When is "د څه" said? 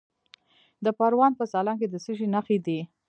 1.89-2.11